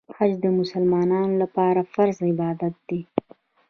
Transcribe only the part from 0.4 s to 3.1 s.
د مسلمانانو لپاره فرض عبادت دی.